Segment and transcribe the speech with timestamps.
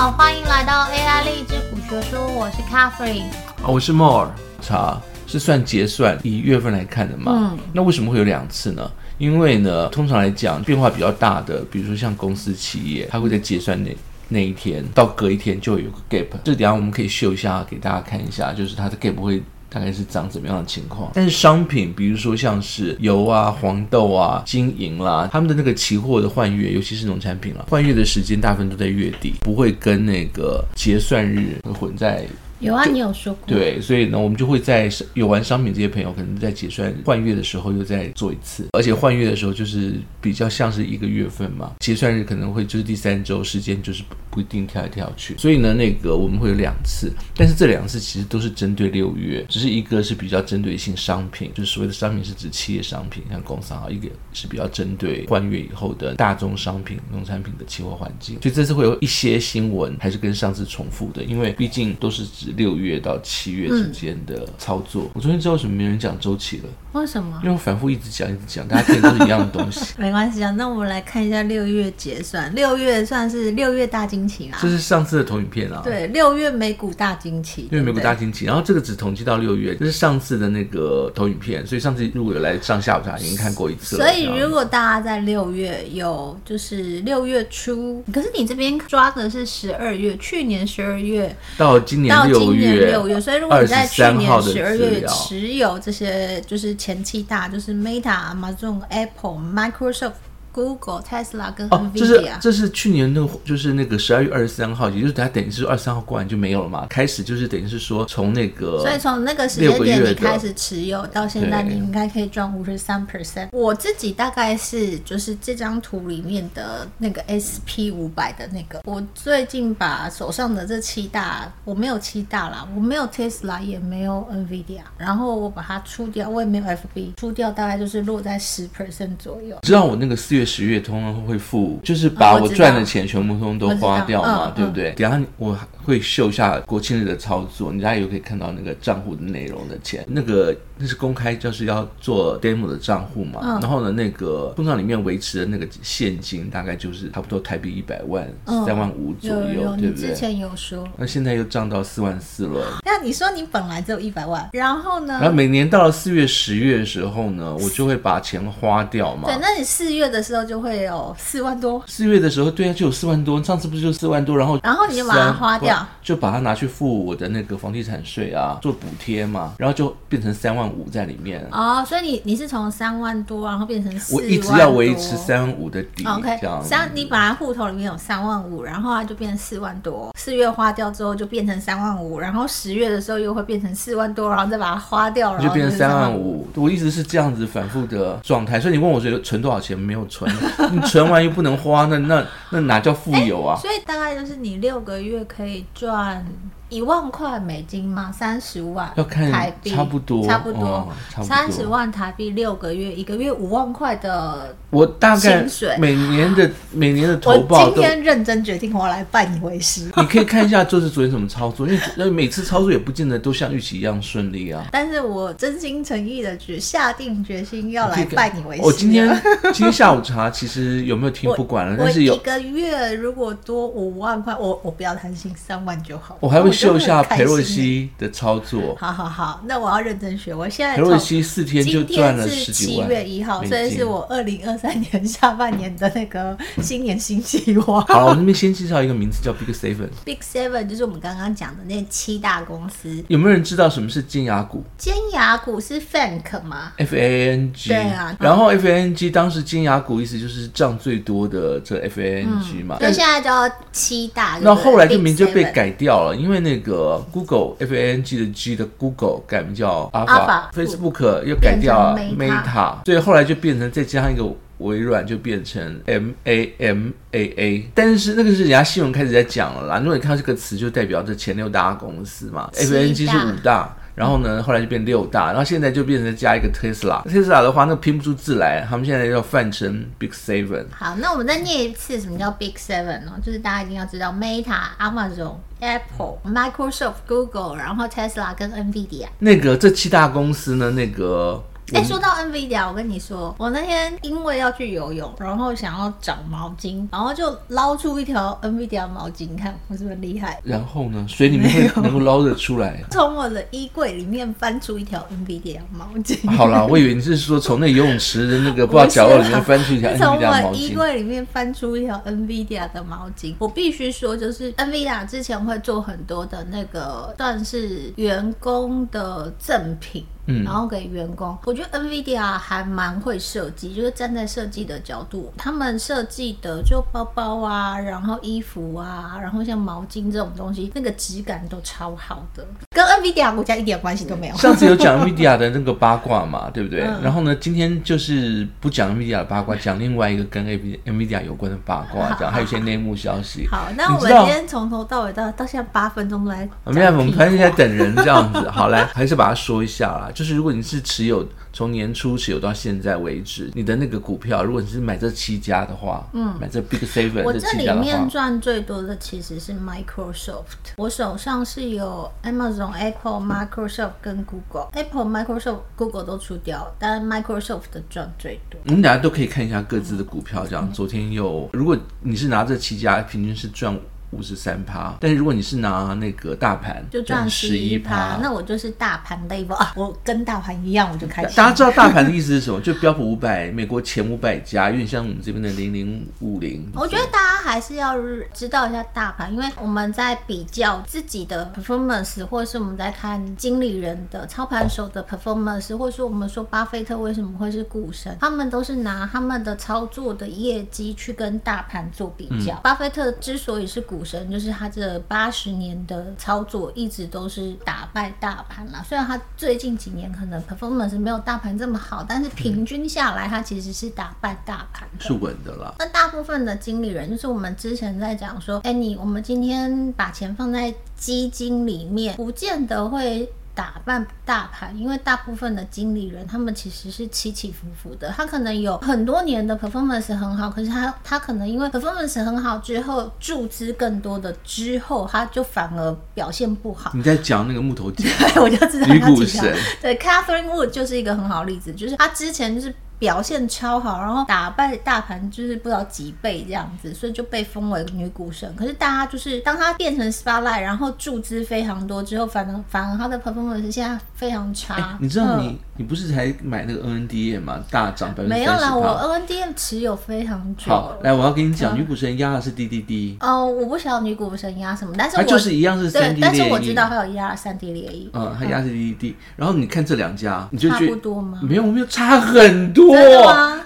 [0.00, 3.26] 好，欢迎来到 AI 励志古学说，我是 Catherine，
[3.62, 4.30] 我是 More。
[4.62, 7.50] 查是算结算以月份来看的嘛？
[7.52, 8.90] 嗯，那为什么会有两次呢？
[9.18, 13.94] 因为呢，通常来讲变化比较大的，比如说像公司企业，它会在结算那
[14.30, 16.28] 那一天到隔一天就有个 gap。
[16.44, 19.42] 这等下我们可以秀一下给大家看一下，就是它的 gap 会。
[19.70, 21.10] 大概是长怎么样的情况？
[21.14, 32.26] 但是商品，比如说像是油啊、黄豆啊、金银啦，他们的那个期货的换月，尤其是农产品了，换月的时间大部分都在月底，不会跟那个结算日混在。
[32.60, 33.46] 有啊，你有说过。
[33.46, 45.34] 对，所以呢，我们就会在有玩商品这些朋友，可能在结算换月的时候又再做一次，而且换月的时候就是比较像是一个月份嘛，结算日可能会就是第三周，时间就是不一定跳来跳去。
[45.38, 58.38] 所以呢，那个我们会有两次，但是这两次其实都是针对六月，只是一个是比较针对性商品，就是所谓的商品是指企业商品，像工商啊，一个是比较针对换月以后的大宗商品、农产品的期货环境。
[58.42, 62.49] 所以这次会有一些新闻还是跟上次重复的，因为毕竟都是指。
[62.56, 66.64] 六月到七月之间的操作，嗯、我昨天知道为什么没人讲周期了？
[66.92, 67.38] 为什么？
[67.42, 69.94] 因为我反复一直讲，一直讲，大家听的都是一样的东西。
[69.96, 72.52] 没关系啊，那我们来看一下六月结算。
[72.52, 74.58] 六月算是六月大惊奇啊。
[74.60, 75.82] 这是上次的投影片啊。
[75.84, 77.68] 对，六月美股大惊奇。
[77.70, 84.04] 六月美股大惊奇，然后这个只统计到六月，这是上次的那个投影片，所以上次如果有来上下午茶，已经看过一次了。
[84.04, 92.39] 所以如果大家在六月有就是六月初，可是你这边抓的是十二月，去年十二月到今年六月。
[92.44, 100.12] 六月六月，所以如果你在去年十二月持有这些，就是前七大，就是 Meta、Amazon、Apple、Microsoft。
[100.52, 106.86] Google、Tesla 跟 NVIDIA，这是这是去年那个就是那个十二月二十三号，也就是它等于是二十三号过完就没有了嘛。
[106.88, 113.48] 开始就是等于是说从那个，所以从那个时间点你开始持有到现在，你应该可以赚五十三 percent。
[113.52, 118.80] 我自己大概是就是这张图里面的那个 SP 五百的那个。
[118.84, 129.56] 我最近把手上的这七大，我没有七大啦，我没有 Tesla 也没有 NVIDIA，然后我把它出掉，我也没有 FB 出掉，大概就是落在十 percent 左右。
[129.62, 130.39] 知道我那个四月。
[130.44, 134.90] 十月通常会付，就是把我赚的钱全部通通都花掉嘛，哦、对不对？
[134.90, 143.40] 嗯、等下我会秀一下国庆日的操作，你大家也可以看到那个账户的内容的钱，那个那是公开，就是要做 demo 的账户嘛。
[143.42, 150.10] 嗯、然后呢，那个通常里面维持的那个现金大概就是差不多台币一百万、三、嗯、万五左右，对不对？
[150.10, 152.78] 之前有说，那现在又涨到四万四了。
[152.84, 155.14] 那你说你本来只有一百万，然后呢？
[155.20, 159.24] 然后每年到了四月、十月的时候呢，我就会把钱花掉嘛。
[159.26, 161.82] 对，那你四月的时候就会有四万多。
[161.86, 163.42] 四月的时候，对啊，就有四万多。
[163.42, 171.44] 上次不是就四万多，然后然后你就把它花掉，就把它拿去付我的那个房地产税啊，做补贴嘛，然后就变成三万五在里面。
[171.50, 174.28] 哦，所以你你是从三万多，然后变成四万多。
[174.28, 176.04] 我一直要维持三万五的底。
[176.06, 180.14] OK，三，你本来户头里面有三万五，然后它就变成四万多。
[180.16, 186.46] 四月花掉之后就变成三万五，然后十月的时候又会变成四万多，然后再把它花掉，然后就变成三万五。
[186.54, 189.78] 我一直是这样子反复的状态，所以你问我觉得存多少钱？
[189.78, 190.19] 没有存，
[190.72, 193.56] 你存完又不能花，那那那哪叫富有啊？
[193.56, 196.26] 所以大概就是你六个月可以赚。
[196.70, 198.10] 一万块美金吗？
[198.16, 200.88] 三十万要看台币，差不多，差不多，
[201.20, 204.56] 三十万台币六个月，一个月五万块的。
[204.70, 205.44] 我大概
[205.78, 209.90] 每年的每年的投报，我今天认真决定，我要来拜你为师。
[209.96, 214.66] 你可以看一下，就是昨天怎么操作，因为每次操作也不见得都像预期一样顺利啊。
[214.70, 218.62] 但是我真心诚意的决下定决心要来拜你为师。
[218.62, 219.08] 我今天
[219.52, 226.16] 今天下午茶，其实有没有听不管了，但是有一个月如果多五万块，我我不要贪心，三万就好。
[226.20, 226.52] 我还会。
[226.60, 228.76] 秀一下裴洛西的操作。
[228.78, 230.34] 好好好，那我要认真学。
[230.34, 232.86] 我现在裴洛西四天就赚了十几万。
[232.86, 237.80] 七月一号，所以是我二零二三年下半年的那个新年新计划。
[237.88, 239.88] 好，我那边先介绍一个名字叫 Big Seven。
[240.04, 243.02] Big Seven 就是我们刚刚讲的那七大公司。
[243.08, 244.62] 有没有人知道什么是尖牙股？
[244.76, 247.70] 尖牙股是 FANG 吗？F A N G。
[247.70, 248.14] 对啊。
[248.20, 252.78] 然后 F A N G 当时尖牙股意思就是涨最多的这 F A N G 嘛。
[252.78, 254.38] 所以现在叫七大。
[254.42, 264.24] 那后来这名就被改掉了，因为那个 Google F A N G 的 G 的 Google 改名叫 Alpha，Facebook 又改掉 Meta，所以后来就变成再加上一个
[264.58, 267.70] 微软，就变成 M A M A A。
[267.74, 273.76] 但是那个是人家新闻开始在讲了啦，如果你看到这个词，就代表这前六大公司嘛，F A N G 是五大。
[274.00, 277.06] 然后呢，后来就变六大，然后现在就变成加一个 Tesla。
[277.06, 280.64] Tesla 的话，那拼不出字来，他们现在要换成 Big Seven。
[280.70, 283.12] 好，那我们再念一次，什么叫 Big Seven 呢？
[283.22, 289.08] 就是大家一定要知道，Meta、Amazon、Apple、Microsoft、Google，然后 Tesla 跟 NVIDIA。
[289.18, 291.44] 那个这七大公司呢，那个。
[291.72, 300.40] 哎、欸，说到 NVIDIA，我跟你说，我那天因为要去游泳，然后想要找毛巾，然后就捞出一条 NVIDIA 毛巾，你看我是不是厉害？
[300.42, 302.82] 然后呢，水里面会能够捞得出来？
[302.90, 306.28] 从我的衣柜里面翻出一条 NVIDIA 毛巾。
[306.36, 310.40] 好啦，我以为你是说从那游泳池的那个不知道角落里面翻出一条 NVIDIA 毛巾。
[310.42, 320.04] 从我衣柜里面翻出一条 NVIDIA 的毛巾，我必须说，就是 NVIDIA 之前会做很多的那个算是员工的赠品。
[320.30, 334.36] 嗯、然后给员工，我觉得 NVIDIA 还蛮会设计，就是站在设计的角度，他们设计的就包包啊，然后衣服啊，然后像毛巾这种东西，那个质感都超好的，跟 NVIDIA 国家一点关系都没有。
[334.36, 336.82] 上次有讲 NVIDIA 的那个八卦嘛，对不对？
[336.82, 343.46] 嗯、然后呢，今天就是不讲 NVIDIA 的八卦，讲另外一个跟 NVIDIA 有关的八卦，讲还有一些内幕消息。
[343.48, 348.48] 好，那我们今天从头到尾到到现在八分钟都来，我们我们反正在等人这样子。
[348.50, 350.78] 好，来还是把它说一下啦，就是如果你是。
[350.90, 364.68] 持有从年初持有到现在为止，你的那个股票，如果你是买这七家的话，嗯，买这 Big Seven 我这里面赚最多的其实是 Microsoft，我手上是有 Amazon、Apple、Microsoft 跟 Google。
[364.72, 368.60] Apple、Microsoft、Google 都出掉，但 Microsoft 的赚最多。
[368.66, 370.66] 我们大家都可以看一下各自的股票，这样。
[370.68, 373.78] 嗯、昨天有，如果你是拿这七家，平均是赚。
[374.10, 378.18] 五十三趴，但是如果你是拿那个大盘，就赚十一趴。
[378.20, 381.36] 那我就是大盘 level 啊，我跟大盘一样，我就开心。
[381.36, 382.60] 大家知道大盘的意思是什么？
[382.60, 386.68] 就标普五百，美国前五百家，有点像我们这边的零零五零。
[386.74, 387.94] 我觉得大家还是要
[388.34, 402.54] 知道一下大盘，因为我们在比较自己的 performance，或者是我们在看经理人的操盘手的 performance，或者说我们说巴菲特为什么会是股神，他们都是拿他们的操作的业绩去跟大盘做比较。
[402.54, 403.99] 嗯、巴菲特之所以是股。
[404.00, 415.74] 股神就是他这八十年的操作一直都是打败大盘啦，虽然他最近几年可能 performance 没有大盘这么好，但是平均下来他其实是打败大盘，是稳的啦。
[415.78, 423.30] 那大部分的经理人就是我们之前在讲说，哎，你我们今天把钱放在基金里面，不见得会。
[423.60, 436.92] 打扮大牌，因为大部分的经理人他们其实是起起伏伏的，他可能有很多年的 performance 很好，可是他他可能因为 performance 很好之后注资更多的之后，他就反而表现不好。
[436.94, 438.94] 你在讲那个木头姐， 对，我就知道他。
[438.94, 442.74] 女股神，对，Catherine Wood 就是一个很好的例子，就是他之前就是。
[443.00, 448.54] 表现超好，然后打败大盘就是不知道几倍这样子，所以就被封为女股神。
[448.54, 454.74] 可是大家就是当她变成 Spotlight，然后注资非常多之后，反而反而她的 performance 现在非常差。
[454.74, 457.58] 欸、你知道你、嗯、你不是才买那个 NNDM 吗？
[457.70, 460.70] 大涨百分之没有啦，我 NNDM 持有非常久。
[460.70, 463.16] 好，来我要跟你讲，嗯、女股神压的是 DDD。
[463.20, 465.90] 哦，我不晓得女股神压什么，但是我就是一样是。
[466.20, 468.10] 但是我知道它有压三 D 列印。
[468.12, 469.14] 嗯，它压是 DDD。
[469.36, 471.40] 然后你看这两家，你就觉得差不多吗？
[471.42, 472.89] 没有，没有差很多。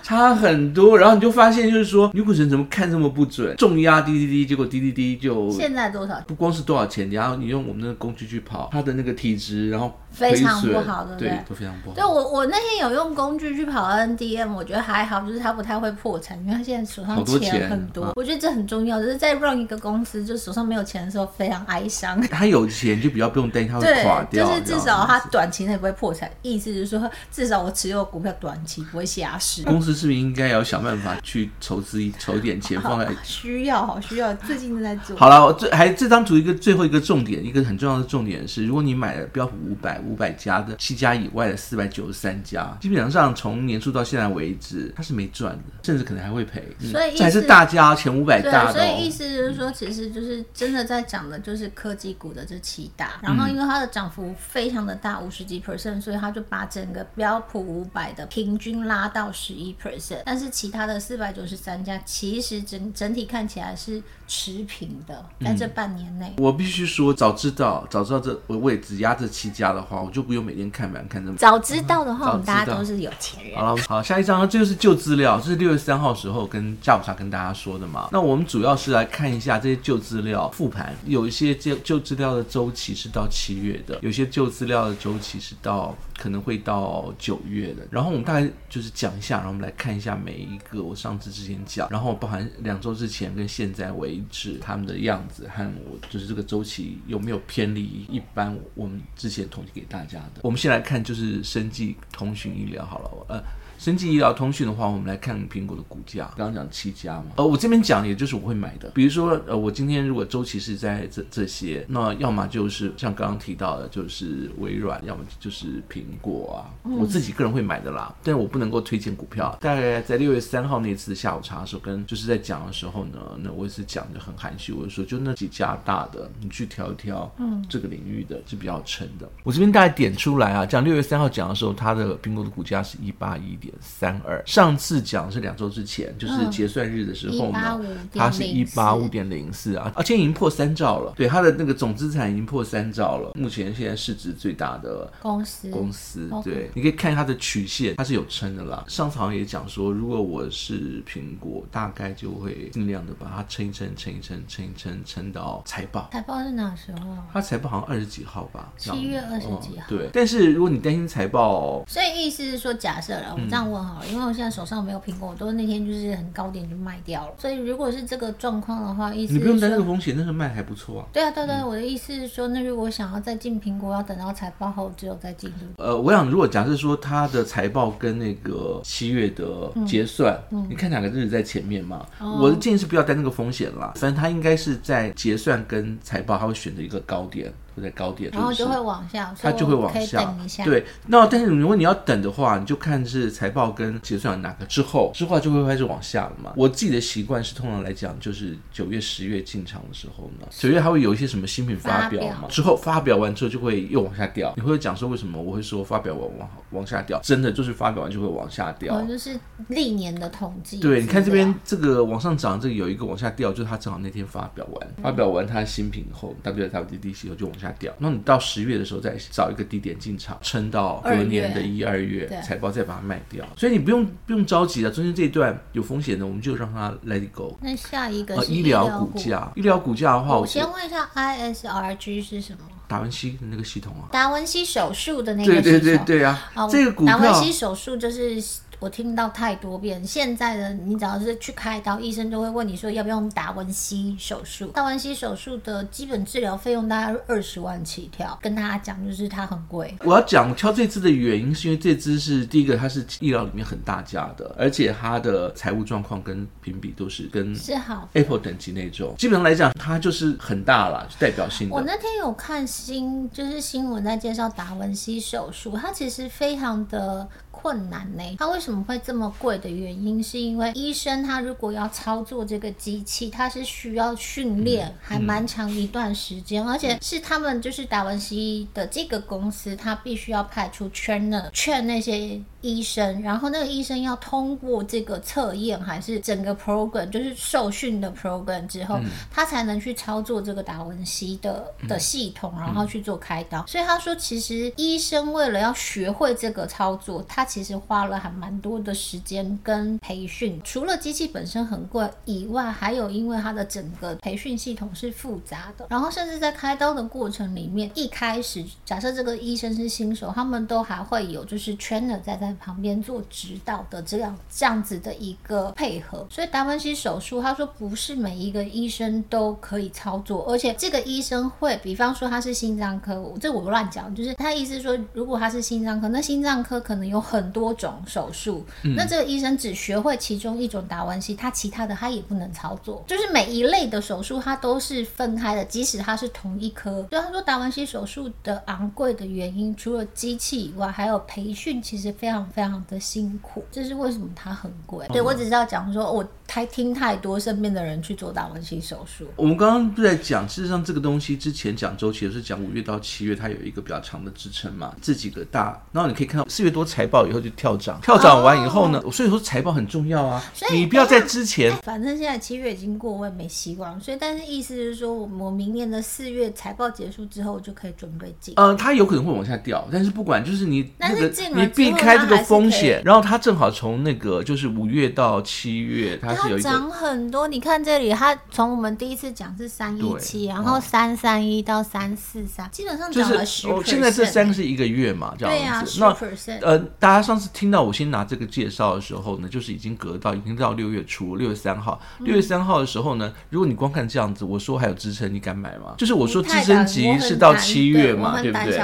[0.03, 3.57] 差很多，然后你就发现，就是说女股神怎么看这么不准？
[3.57, 6.21] 重压滴滴滴，结果滴滴滴就现在多少？
[6.27, 11.29] 不光是多少钱，然后你用我们的工具去跑，它的那个体质，然后非常不好，对不对？
[11.29, 11.97] 对，都非常不好。
[11.97, 18.05] 对，我我那天有用工具去跑 NDM，我觉得还好，就是他不太会破产，因为他现在手上钱很多。
[18.05, 22.21] 多我觉得这很重要，就是在 run 一个公司，就手上没有钱的时候非常哀伤。
[22.23, 26.31] 他有钱就比较不用担心他会垮掉，就是至少他短期内不会破产。
[26.43, 29.63] 意思就是说，至少我持有股票短期不会下市。
[29.65, 35.17] 公司是不是应该要想办法去筹资一筹点钱放在需要好需要，最近正在做。
[35.17, 46.63] 好了，这还这张图一个最后一个重点，一个很重要的重点是，如果你买了标普五百五百家的七家以外的四百九十三家，基本上从年初到现在为止，它是没赚的，甚至可能还会赔。
[46.81, 48.73] 所以、嗯、这还是大家前五百大的、哦。
[48.73, 60.95] 所以意思就是说，其实就是真的在涨的就是科技股的这七大，然后因为它的涨幅非常的大，五十几 percent，所以它就把整个标普五百的平均拉到十一 percent，但是其他的。
[61.05, 71.37] 四百九十三家，其实整整体看起来是持平的，在这半年内，嗯，我必须说，早知道早知道这我我也只压这七家的话，我就不用每天看盘看这么。
[71.37, 73.59] 早知道的话，我们大家都是有钱人。
[73.59, 78.09] 好了，好，下一张呢，这就是旧资料，这是六月三号时候跟下午茶跟大家说的嘛。
[78.13, 87.87] 那我们主要是来看一下这些旧资料复盘，有一些旧旧资料的周期是到七月的，有些旧资料的周期是到可能会到九月的。
[87.91, 90.83] 然后我们大概就是讲一下，然后我们来看一下每一个。
[90.83, 100.41] 我上次之前讲，然后包含两周之前跟现在为止他们的样子和我就是这个周期有没有偏离一般我们之前统计给大家的。
[100.43, 103.43] 我们先来看就是生技通讯医疗好了，呃。
[103.79, 106.31] 生技医疗通讯的话，我们来看苹果的股价。
[106.37, 108.91] 刚刚讲七家嘛，呃，我这边讲也就是我会买的。
[108.95, 118.15] 比如说，呃，我今天如果周期是在这这些，那要么就是像刚刚提到的，就是微软，要么就是苹果啊，嗯、我自己个人会买的啦。
[118.23, 119.57] 但是我不能够推荐股票。
[119.61, 129.29] 大概在六月三号那次下午茶的时候，跟就是在讲的时候呢，那我也是讲的很含蓄，我就说就那几家大的，你去挑一挑，嗯，这个领域的是比较沉的。
[129.43, 133.75] 我这边大概点出来啊，讲六月三号讲的时候，它的苹果的股价是一八一点。
[133.81, 137.81] 三二，上次讲是两周之前，就是结算日的时候呢，
[138.13, 141.13] 它是一八五点零四啊，而且已经破三兆了。
[141.17, 143.33] 对，它的那个总资产已经破三兆了。
[143.35, 148.85] 目前现在市值最大的公司，公司对，你可以看它的曲线，它是有撑的啦。
[148.89, 156.09] 上次好像也讲说，如果我是苹果，大概就会尽量的把它撑一撑，撑一撑，撑一撑，撑到财报。
[156.13, 157.17] 财报是哪时候？
[157.33, 158.73] 它财报好像二十几号吧？
[158.77, 159.87] 七月二十几号。
[159.89, 163.65] 对，但是如果你担心财报，所以意思是说，假设了我们这样。
[163.71, 167.35] 问好了，因为我现在手上没有苹果，我都那天就是很高点就卖掉了。
[167.39, 171.07] 所以如果是这个状况的话，意思你不用担这个风险，那个卖还不错啊。
[171.13, 175.83] 对啊，对对，嗯、我的意思是说，那如果想要再进苹果，要等到财报后只有再进入。
[175.83, 182.05] 呃，我想如果假设说它的财报跟那个七月的结算，嗯嗯、你看哪个日子在前面嘛？
[182.21, 183.93] 哦、我的建议是不要担那个风险啦。
[183.97, 187.53] 反正它应该是在结算跟财报，它会选择一个高点。
[187.83, 190.35] 在高点，然后就会往下，它就会往下。
[190.65, 196.53] 对，那但是如果你要等的话，你就看是财报跟结算哪个之后，之后就会开始往下了嘛。
[196.57, 204.53] 我自己的习惯是，通常来讲就是九月、十月进场的时候呢，九月还会有一些什么新品发表嘛，之后发表完之后就会又往下掉。
[204.57, 207.21] 你会讲说为什么我会说发表完往往下掉？
[207.23, 209.39] 真的就是发表完就会往下掉，就是
[209.69, 210.79] 历年的统计。
[210.79, 217.64] 对，你看这边这个往上涨，这个有一个往下掉，就是它正好那天发表完，发表完它的新品后，WWDC 后就往下。
[217.65, 224.91] 下掉，那你到十月的时候再找一个低点进场，撑到隔年的一二月财报再把它卖掉，所以你不用不用着急的。
[224.91, 227.57] 中间这一段有风险的，我们就让它 let it go。
[227.61, 232.59] 那下一个是医疗股价，医疗股价的话，我先问一下 ISRG 是什么？
[232.87, 238.43] 达文西的那个系统啊，达文西手术的那个系统，对对对对啊，这个股票，达文西手术就是。
[238.81, 244.67] 我听到太多遍，现在的你只要是去开刀，医生都会问你说要不要用达文西手术。
[244.69, 249.95] 达文西手术的基本治疗费用大概二十万起跳，跟大家讲就是它很贵。
[250.05, 259.15] 我要讲挑这支的原因，是因为这支是第一个，它是医疗里面很大家的，而且它的财务状况跟评比都是跟是好 Apple 等级那种。
[259.17, 261.75] 基本上来讲，它就是很大了，代表性的。
[261.75, 267.27] 我那天有看新就是新闻在介绍达文西手术，它其实非常的。
[267.65, 268.23] 困难呢？
[268.39, 293.61] 它为什么会这么贵的原因，是因为医生他如果要操作这个机器，他是需要训练，还蛮长一段时间，嗯嗯、而且是他们就是达文西的这个公司，他必须要派出 trainer 劝那些医生，然后那个医生要通过这个测验，还是整个 program 就是受训的 program 之后，嗯、他才能去操作这个达文西的的系统，然后去做开刀。
[293.61, 316.27] 嗯、所以他说，其实医生为了要学会这个操作，他其实花了还蛮多的时间跟培训，除了机器本身很贵以外，还有因为它的整个培训系统是复杂的，然后甚至在开刀的过程里面，一开始假设这个医生是新手，他们都还会有就是 trainer 在在旁边做指导的这样这样子的一个配合。
[316.31, 333.05] 所以达文西手术，他说不是每一个医生都可以操作，而且这个医生会，比方说他是心脏科，这我不乱讲，就是他意思说，如果他是心脏科，那心脏科可能有很很多种手术，嗯、那这个医生只学会其中一种达文西，他其他的他也不能操作。
[333.07, 337.07] 就是每一类的手术，他都是分开的，即使他是同一科。
[337.11, 343.65] 所以他说达文西手术的昂贵的原因，除了机器以外，还有培训，其实非常非常的辛苦。
[343.71, 345.07] 这是为什么它很贵？
[345.09, 349.27] 嗯、对，我只知道讲说，我太听太多身边的人去做达文西手术。
[349.37, 360.43] 我们刚刚不在讲，事实上这个东西之前讲周期的是讲五月到七月，它有一个比较长的支撑嘛，这几个大，然后你可以看到四月多财报以后就跳涨，跳涨完以后呢，哦、所以说财报很重要啊。
[360.53, 363.99] 所以你不要在之前，哎、反正现在七月已经过，我也没希望。
[364.01, 368.55] 所以，但是意思是说，我我明年的四月财报结束之后，我就可以准备进。
[368.57, 377.49] 呃，它有可能会往下掉，但是不管，就是你，那个、你避开这个风险，然后它正好从那个就是五月到七月，它是是有一个涨很多。
[377.49, 383.69] 你看这里，它从我们第一次讲是三一七，然后三三一到三四三，基本上涨了十。
[383.69, 385.99] 就是、哦，现在这三个是一个月嘛，这样子。
[385.99, 386.17] 对啊，
[386.61, 392.01] 那呃，大家上次听到我先拿这个介绍的时候呢，就是已经隔到已经到六月初，六月三号。
[392.21, 395.95] 六月三号的时候呢，如果你光看这样子，我说还有支撑，你敢买吗？
[395.97, 398.81] 就是我说支撑级是到七月嘛，对不对？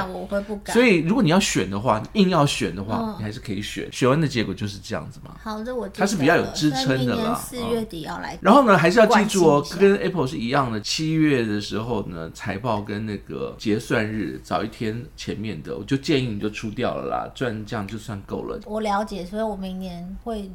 [0.73, 3.91] 所以如果你要选的话，硬要选的话，你还是可以选。
[3.91, 5.35] 选完的结果就是这样子嘛。
[5.41, 7.35] 好的，我它是比较有支撑的啦。
[7.35, 8.37] 四月底要来。
[8.41, 10.79] 然后呢，还是要记住哦，跟 Apple 是一样的。
[10.81, 18.59] 七月的时候呢，财报跟那个结算日早一天前面的，我就建议你就出掉了啦，赚这样就算够了。
[18.65, 20.49] 我了解，所以我明年会。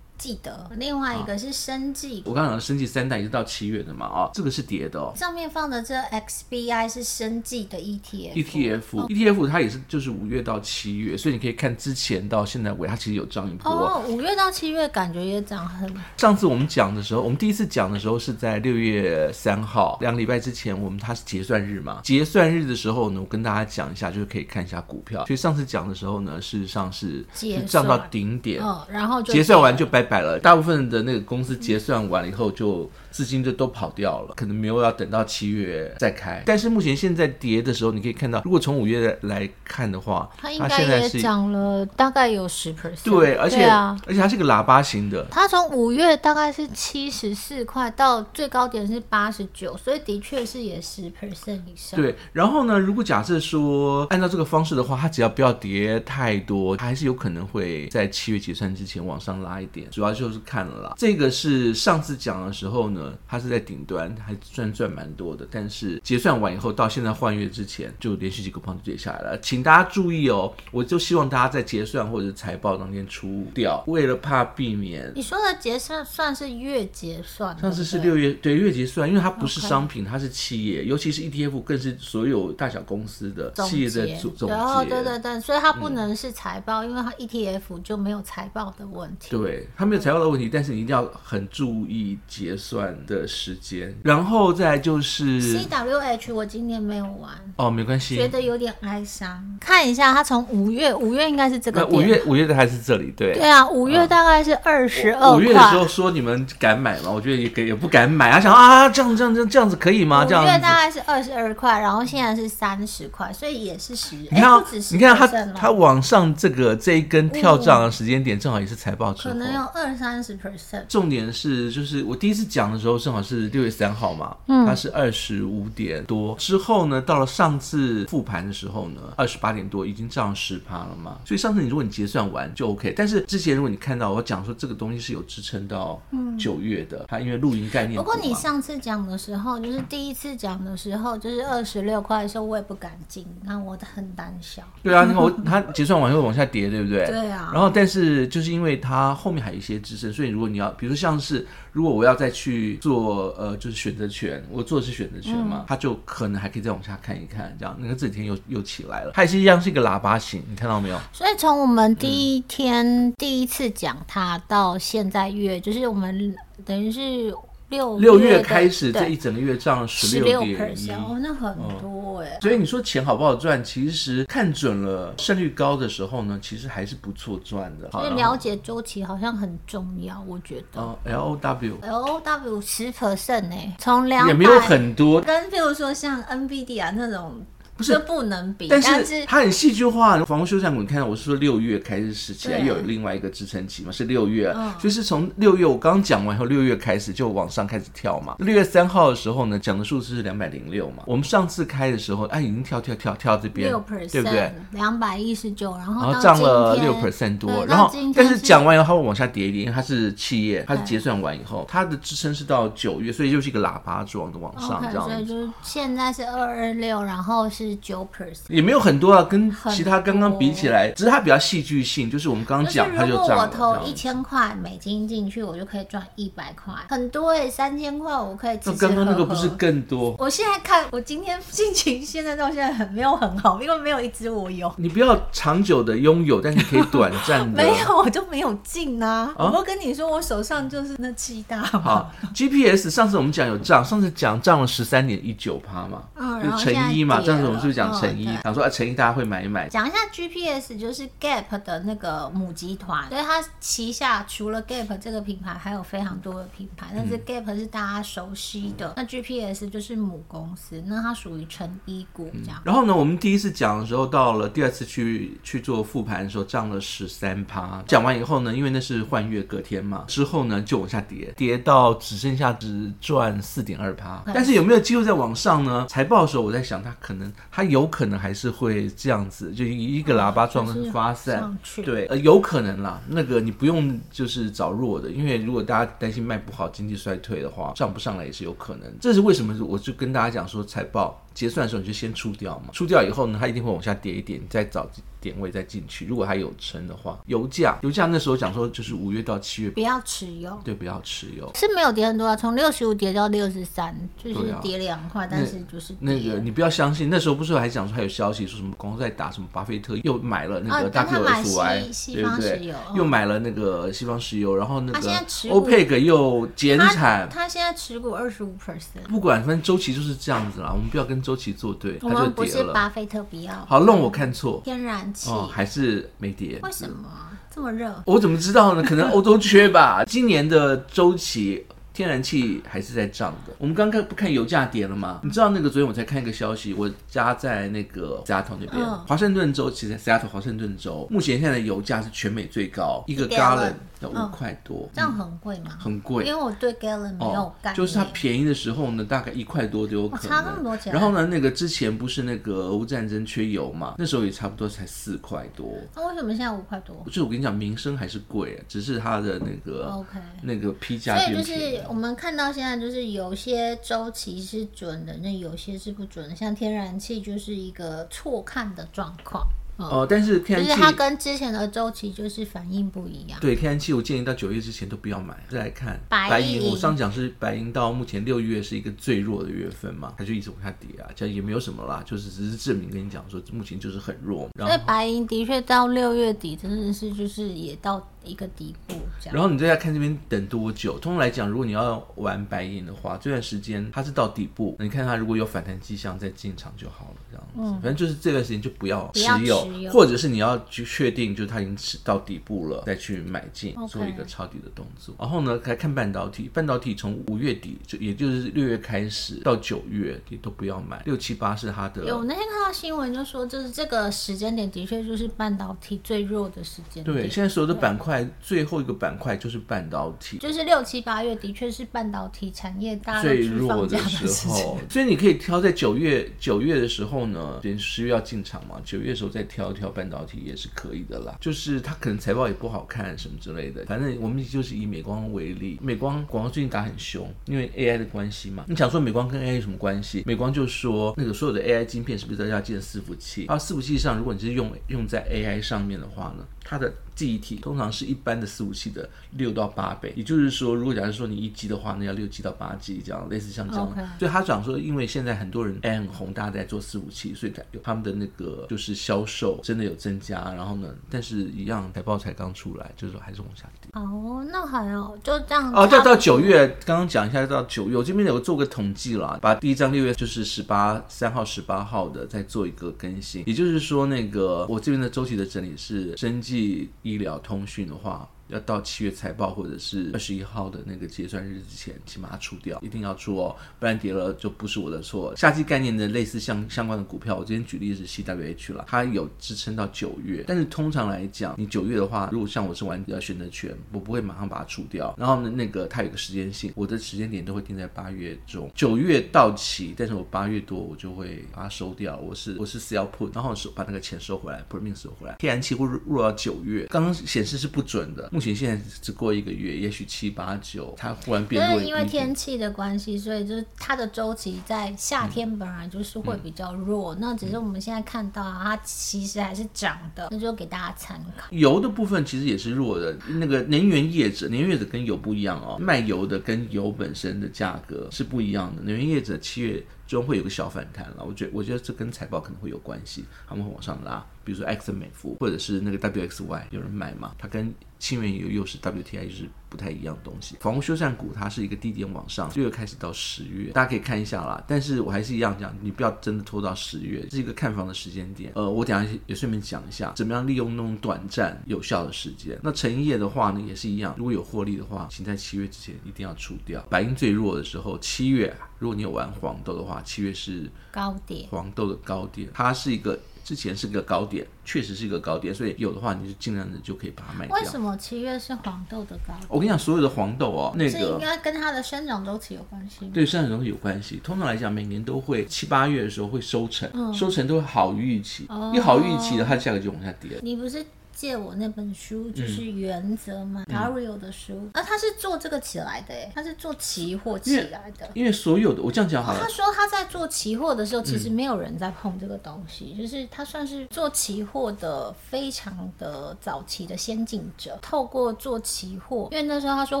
[0.20, 5.14] 记得另外一个是生计，我刚刚讲的生计三代也是到七月的嘛，哦，这个是跌的哦。
[5.16, 13.72] 上面放的这 XBI 是生计的 ETF，ETF，ETF ETF 它也是就是五月到七月，所以你可以看之前到现在尾，它其实有涨一波。
[13.72, 15.90] 哦，五月到七月感觉也涨很。
[16.18, 25.24] 上次我们讲的时候，我们第一次讲的时候是在六月三号，两个礼拜之前，我们它是结算日嘛，结算日的时候呢，我跟大家讲一下，就是可以看一下股票。
[25.24, 30.09] 所以上次讲的时候呢，事实上是是涨到顶点，哦，然后就结算完就拜。
[30.10, 32.90] 摆了，大部分的那个公司结算完了以后就。
[33.10, 36.40] 资金就都跑掉了，可能没有要等到七月再开。
[36.46, 43.02] 但是目前现在跌的时候，你可以看到，如果从五月来看的话，它应该也涨了大概有十 percent。
[43.02, 45.26] 对，而且啊，而且它是个喇叭型的。
[45.28, 52.00] 它从五月大概是七十四块到最高点是八十九，所以的确是也十 percent 以上。
[52.00, 59.88] 对，然后呢，如果假设说按照这个方式的话，它只要不要跌太多，它还是有可能会在七月结算之前往上拉一点。
[60.00, 63.12] 主要就是看了啦，这个是上次讲的时候呢。
[63.28, 65.46] 它是在顶端，还算赚蛮多的。
[65.50, 69.38] 但是结算完以后，到现在换月之前，就连续几个棒就跌下来了。
[69.40, 75.12] 请大家注意哦，我就希望大家在结算或者是财报当天出掉，为了怕避免。
[75.14, 84.88] 你说的结算算是月结算，上次是六月，对月结算，因为它不是商品，它是企业，尤其是 ETF，更是所有大小公司的企业的总总结。
[84.88, 89.30] 对对对，所以它不能是财报，嗯、因为它 ETF 就没有财报的问题。
[89.30, 99.44] 对，它没有财报的问题，但是你一定要很注意结算的时间，然后再就是 CWH，我今年没有玩哦，没关系，觉得有点哀伤。
[99.58, 105.30] 看一下，它从五月，五月应该是这个，五月五月的还是这里，对，对啊，五月大概是二十二块。
[105.32, 107.10] 五月的时候说你们敢买吗？
[107.10, 110.24] 我觉得也给也不敢买啊，想啊这样这样这样这样子可以吗？
[110.24, 114.14] 这样五月大概是二十二块，然后现在是三十块，所以也是十。
[114.30, 120.86] 你看，你看它它往上这个这一根跳涨的时间点，正好也是财报之后，可能有二三十 percent。
[120.88, 131.18] 重点是，就是我第一次讲的时候，正好是六月三号嘛，嗯，它是二十五点多，之后呢，到了上次复盘的时候呢，二十八点多，已经涨十趴了嘛。
[131.24, 136.00] 所以上次你如果你结算完就 OK，但是之前如果你看到我讲说这个东西是有支撑到
[136.38, 137.96] 九月的，它因为露营概念。
[137.96, 144.62] 不过你上次讲的时候，就是第一次讲的时候，就是二十六块的时候，我也不敢进，那我很胆小。
[144.82, 147.06] 对啊，你看我它结算完会往下跌，对不对？
[147.10, 147.50] 对啊。
[147.52, 160.98] 然后但是就是因为它后面还有一些支撑，所以如果你要，比如说像是如果我要再去做呃，就是选择权，我做的是选择权嘛，它就可能还可以再往下看一看，这样那个这几天又又起来了，它也是一样是一个喇叭型，你看到没有？
[161.12, 167.32] 所以从我们第一天第一次讲它到现在月，就是我们等于是。
[167.70, 172.38] 六六月开始这一整个月涨十六点一，哦，那很多哎。
[172.42, 173.62] 所以你说钱好不好赚？
[173.64, 177.90] 其实看准了胜率高的时候呢，其实还是不错赚的。
[177.92, 180.80] 所以了解周期好像很重要，我觉得。
[180.82, 185.20] 哦，L O W L O W 十 percent 呢，从两也没有很多。
[185.20, 187.40] 跟譬如说像 N B D 啊那种。
[187.80, 190.22] 不是不能比，但是它很戏剧化。
[190.26, 198.36] 房屋修缮股，你看到我是说六月开始时起来，又有另外一个支撑期嘛，是六月，就是从六月我刚讲完以后，六月开始就往上开始跳嘛。
[198.40, 201.02] 六月三号的时候呢，讲的数字是两百零六嘛。
[201.06, 203.72] 我们上次开的时候，哎，已经跳跳跳跳这边，
[204.12, 204.52] 对不对？
[204.72, 215.08] 两百一十九，然后涨了六 percent 多，然后但是讲完以后它会往下跌一点，因为它是企业，它是结算完以后，它的支撑是到九月，所以就是一个喇叭状的往上这样。
[215.08, 217.69] 所以就是现在是二二六，然后是。
[217.76, 222.10] 九 percent 也没有很多啊，跟其他刚刚比起来，只是它比较戏剧性。
[222.10, 223.28] 就是我们刚刚讲，它就涨。
[223.28, 228.88] 如果我投一千块美金进去，我就可以赚一百块，很多哎、欸，三千块我可以吃吃喝喝。
[228.88, 230.14] 那刚刚那个不是更多？
[230.18, 234.72] 我现在看，我今天心情现在到现在很没有很好，因为没有一只我有。
[234.76, 237.56] 你不要长久的拥有，但你可以短暂的。
[237.62, 239.32] 没有，我就没有进啊。
[239.38, 241.60] 啊我不跟你说，我手上就是那七大。
[241.62, 247.49] 好，GPS 上次我们讲有涨，上次讲涨了十三点一九趴嘛，嗯，乘一嘛，这样子。
[247.50, 248.28] 我们是不是讲成衣？
[248.44, 249.68] 想说啊，成衣大家会买一买。
[249.68, 256.92] 讲一下 GPS，就是 Gap 的那个母集团，所以它旗下除了 Gap 这个品牌，还有非常多的品牌。
[256.94, 262.62] 但是 Gap 是大家熟悉的，那 GPS 就是母公司，那它属于成衣股这样。
[262.64, 267.82] 然后呢，我们第一次讲的时候，到了第二次去去做复盘的时候，涨了十三趴。
[267.88, 274.22] 讲完以后呢，因为那是换月隔天嘛，之后呢就往下跌，跌到只剩下只赚四点二趴。
[274.26, 275.86] 但是有没有机会再往上呢？
[275.88, 281.56] 财报的时候我在想，它可能它有可能还是会这样子，就一个喇叭状的发散。
[281.84, 283.00] 对，呃，有可能啦。
[283.08, 288.92] 那个你不用就是找弱的，因为如果大家担心卖不好、经济衰退的话，上不上来也是有可能。
[289.00, 289.56] 这是为什么？
[289.64, 291.22] 我就跟大家讲说财报。
[291.34, 294.88] 结算的时候你就先出掉嘛，出掉以后呢，它一定会往下跌一点，你再找
[295.20, 296.06] 点位再进去。
[296.06, 312.74] 如果还有撑的话，油价油价那时候讲说就是五月到七月不要持有，对，不要持有，是没有跌很多啊，从六十五跌到六十三，就是跌两块，啊、但是就是那，那个你不要相信，那时候不是还讲说还有消息说什么公司在打什么巴菲特又买了那个 WSY，、哦、对不对？
[312.96, 322.30] 又买了那个西方石油，然后那个 OPEC 又减产，他，他现在持股二十五 percent，不管反正周期就是这样子啦，我们不要跟周期作对，它就跌了。
[322.30, 327.08] 不是巴菲特不要，好，让我看错，天然气哦，还是没跌，为什么
[327.54, 327.92] 这么热？
[328.06, 328.82] 我怎么知道呢？
[328.82, 330.04] 可能欧洲缺吧。
[330.08, 331.66] 今年的周期。
[331.92, 333.52] 天然气还是在涨的。
[333.58, 335.20] 我们刚刚不看油价跌了吗？
[335.22, 345.76] 你知道那个昨天我才看一个消息，我家在那个 Seattle 那边，华盛顿州，其实 Seattle 华盛顿州目前现在的油价是全美最高，一个 gallon 要五块多，这样很贵吗？
[345.78, 347.74] 很贵，因为我对 gallon 没有概念。
[347.74, 350.28] 就是它便宜的时候呢，大概一块多都有可能。
[350.28, 350.92] 差那么多钱。
[350.92, 353.94] 然后呢，那个之前不是那个俄乌战争缺油嘛？
[353.98, 355.76] 那时候也差不多才四块多。
[355.94, 357.02] 那为什么现在五块多？
[357.06, 361.44] 就是我跟你讲，民生还是贵，只是它的那个 OK 那个批价变便宜。
[361.44, 362.78] 所以就是我们看到现在。
[362.78, 366.36] 就是有些周期是准的，那有些是不准的。
[366.36, 369.44] 像天然气就是一个错看的状况。
[369.88, 373.38] 哦，但是天然气，就是它跟之前的周期就是反应不一样。
[373.40, 375.36] 对，天然气我建议到九月之前都不要买。
[375.48, 384.48] 再来看白银，我上讲是白银到目前六月是一个最弱的月份嘛，它就一直往下跌啊，这样也没有什么啦，就是只是证明跟你讲说目前就是很弱。
[384.54, 389.34] 然后所以白银的确到六月底真的是就是也到一个底部这样。
[389.34, 390.98] 然后你再来看这边等多久？
[390.98, 397.74] 通常来讲，如果你要玩白银的话，这段时间它是到底部，你看它如果有反弹迹象再进场就好了，这样子。
[397.74, 399.69] 嗯，反正就是这段时间就不要持有。
[399.90, 405.14] 或者是你要去确定，就是它已经吃到底部了，再去买进.做一个抄底的动作。
[405.18, 411.02] 然后呢，来看半导体，半导体从五月底就也就是六月开始到九月，也都不要买。
[411.04, 412.04] 六七八是它的。
[412.04, 417.04] 有那天看到新闻就说，就是这个时间点的确就是半导体最弱的时间点。
[417.04, 424.78] 对，现在所有的板块最后一个板块就是半导体，就是六七八月的确是半导体产业大最弱的时候。
[424.88, 429.90] 所以你可以挑在九月九月的时候呢，等十月要进场嘛，九月的时候再挑一挑。
[429.90, 438.64] 半导体也是可以的啦，就是它可能财报也不好看什么之类的，反正我们就是以美光为例，美光广告最近打很凶，因为 AI 的关系嘛。
[438.68, 440.22] 你想说美光跟 AI 有什么关系？
[440.24, 443.46] 美光就说那个所有的 AI 晶片是不是都要建伺服器？
[443.48, 453.92] 而伺服器上，如果你是用用在 AI 上面的话呢，它的记忆体通常是一般的伺服器的六到八倍，也就是说，如果假设说你一 G 的话，那要六 G 到八 G 这样，类似像这样。
[454.18, 460.52] 所以他讲说，因为现在很多人 AI 很红，大家在做伺服器，所以他有他们的那个就是销售真的有增加。
[460.54, 463.90] 然后呢，但是一样财报才刚出来，就是说还是往下跌。
[463.92, 465.70] 哦，那还好就这样。
[465.74, 473.44] 哦，要到九月，刚刚讲一下，到九月，我这边有做个统计了，把第一张六月就是十八三号、十八号的再做一个更新。
[473.46, 476.88] 也就是说，那个我这边的周期的整理是生技。
[477.10, 478.28] 医疗通讯的话。
[478.50, 485.34] 要到七月财报或者是二十一号的那个结算日之前，请把它出掉，一定要出哦，不然跌了就不是我的错。
[485.36, 505.36] 夏季概念的类似相相关的股票，我今天举例是 CWH 了，它有支撑到九月，但是通常来讲，你九月的话，如果像我是玩选择权，我不会马上把它出掉，然后呢，那个它有个时间性，我的时间点都会定在八月中，九月到期，但是我八月多我就会把它收掉，我是我是 sell put，然后是把那个钱收回来，put 命收回来。
[505.38, 508.28] 天然气会入到九月，刚刚显示是不准的。
[508.40, 511.82] 目前现在只过一个月，也许七八九，它忽然变弱。
[511.82, 517.14] 因为天气的关系，所以就是它的周期在夏天本来就是会比较弱。
[517.16, 521.48] 嗯、那只是我们现在看到它其实还是涨的，那就给大家参考。
[521.50, 523.14] 油的部分其实也是弱的。
[523.28, 528.80] 那个能源业者，能源业者跟油不一样哦，卖油的跟油本身的价格是不一样的。
[528.80, 529.84] 能源业者七月
[530.16, 534.24] 终会有个小反弹了，我觉得我觉得这跟财报可能会有关系，他们会往上拉。
[534.44, 537.32] 比如说埃克美孚，或者是那个 WXY，有人买嘛？
[537.38, 540.56] 它跟清源油又是 WTI，就是不太一样的东西。
[540.60, 544.62] 房屋修缮股它是一个低点往上，六月开始到十月，大家可以看一下啦。
[544.68, 548.52] 但是我还是一样讲，你不要真的拖到十月，这是一个看房的时间点。
[548.54, 552.58] 呃，我等下也顺便讲一下，怎么样利用那种短暂有效的时间。
[552.62, 556.84] 那成业的话呢，也是一样，如果有获利的话，请在七月之前一定要出掉。
[556.90, 563.18] 白银最弱的时候，七月，如果你有玩黄豆的话，七月是高点，黄豆的高点，它是一个。
[563.44, 567.56] 之前是个高点，确实是一个高点，所以有的话你就尽量的就可以把它卖掉。
[567.56, 569.46] 为什么七月是黄豆的高点？
[569.48, 573.06] 我跟你讲，所有的黄豆哦，那个应该跟它的生长周期有关系。
[573.08, 574.20] 对，生长周期有关系。
[574.22, 580.38] 通常来讲，每年都会七八月的时候会收成，嗯、收成都会好于预期，一、哦、好于预期的，它的价格就往下跌。
[580.42, 580.84] 你不是？
[581.20, 588.20] 借我那本书就是原则嘛，Dario 的书，那、啊、他是做这个起来的，哎，他是做期货起来的因。
[588.20, 597.78] 因为所有的我这样讲好了、哦，他说他在做期货的时候，其实没有人在碰这个东西，嗯、就是他算是做期货的非常的早期的先进者。
[597.82, 600.00] 透过做期货，因为那时候他说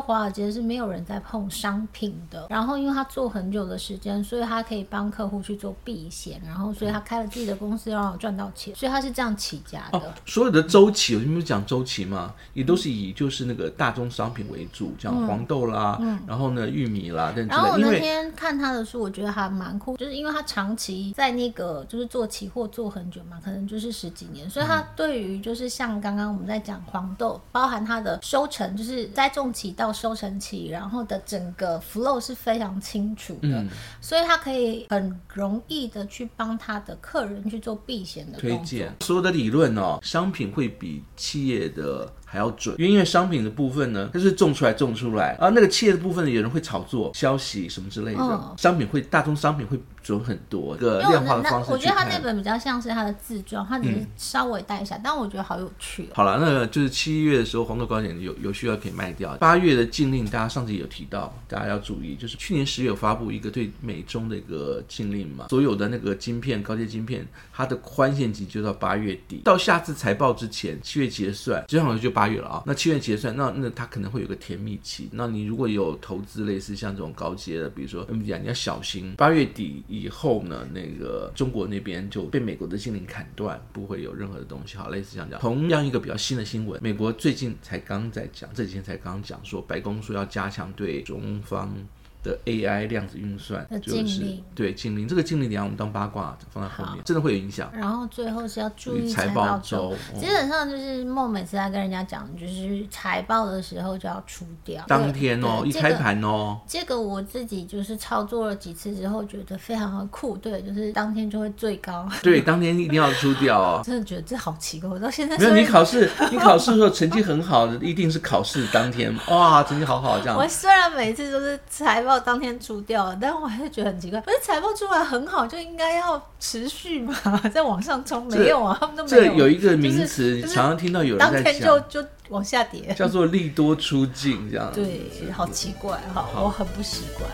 [0.00, 9.98] 华尔街是没有人在碰商品的，然后因为他做很久的时间，所以他可以帮客户去做避险，然后所以他开了自己的公司，让我赚到钱，所以他是这样起家的。
[9.98, 11.09] 哦、所有的周期。
[11.14, 12.34] 有没有讲周期嘛？
[12.54, 17.56] 也都是以就是那个大宗商品为主，像黄豆啦，然后呢玉米啦等等。
[17.56, 33.68] 然后我那天看他的书，我觉得还蛮酷，就是因为他长期在那个就是做期货做很久嘛，可能就是十几年，所以他对于就是像刚刚我们在讲黄豆，包含它的收成，就是栽种期到收成期，然后的整个 flow 是非常清楚的，嗯、
[34.00, 38.94] 所以他可以很容易的去帮他的客人去做避险的推荐。
[39.00, 40.99] 所有的理论哦，商品会比。
[41.16, 42.12] 企业的。
[42.32, 50.76] 还要准，因为商品的部分呢，它是种出来种出来，而那个企业的部分呢，有人会炒作消息什么之类的，哦、商品会大宗商品会准很多。
[50.76, 56.14] 这个量化的方式，我觉得他那本比较像是他的自传，他只是稍微带一下，嗯、但我觉得好有趣、哦。
[56.14, 59.34] 好了，那个就是七月的时候黄豆糕点有有需要可以卖掉。
[59.38, 72.62] 八月的禁令，大家上次有提到，大家要注意，就是去年十月有发布一个对美中的一个禁令嘛，所有的那个晶片高阶晶片，它的宽限期就到八月底，到下次财报之前，七月结算，基本上就八月了啊。
[72.66, 75.08] 那七月结算，那那它可能会有个甜蜜期。
[75.10, 79.14] 那你如果有投资类似像这种高阶的，比如说 mbti 你要小心。
[79.16, 84.76] 八月底以后呢，那个中国那边就被美国的禁令砍断，不会有任何的东西。
[84.76, 85.40] 好，类似这样讲。
[85.40, 91.74] 同样一个比较新的新闻，美国最近才刚在讲，这几天才刚讲说，白宫说要加强对中方。
[92.22, 94.22] 的 AI 量子运算就是
[94.54, 97.70] 对禁令，这个禁令你要我们当八卦放在后面，真的会有影响。
[97.72, 106.60] 然后最后是要注意财报周，基本上就是梦每次在跟人家讲，就是财报的时候就要出掉当天哦，一开盘哦。
[106.66, 110.36] 这个我自己就是操作了几次之后，觉得非常的酷。
[110.36, 112.06] 对，就是当天就会最高。
[112.22, 113.82] 对， 当天一定要出掉哦。
[113.82, 120.36] 真的觉得这好奇怪，我到现在没有你考试，你考试的时候成绩很好的，一定是考试当天哇，成绩好好这样。
[120.36, 122.09] 我虽然每次都是财报。
[122.10, 124.20] 报当天出掉了，但我还是觉得很奇怪。
[124.22, 127.14] 不是财报出来很好，就应该要持续嘛，
[127.54, 128.26] 在往上冲？
[128.26, 129.22] 没有啊，他们都没有。
[129.22, 134.72] 这有一个名词，常常听到有人在讲，当天就就往下跌，叫做利多出尽，这样。
[134.74, 137.30] 对，好奇怪，好，我很不习惯。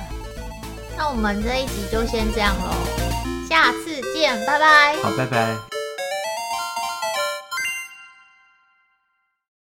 [0.94, 2.70] 那我们这一集就先这样喽，
[3.48, 4.94] 下次见，拜拜。
[5.02, 5.75] 好，拜拜。